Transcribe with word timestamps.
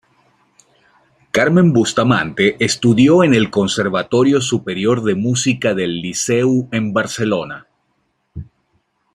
Carmen 1.29 1.73
Bustamante 1.73 2.55
estudió 2.59 3.23
en 3.23 3.35
el 3.35 3.51
Conservatorio 3.51 4.41
Superior 4.41 5.03
de 5.03 5.13
Música 5.13 5.75
del 5.75 6.01
Liceu 6.01 6.67
en 6.71 6.91
Barcelona. 6.91 7.67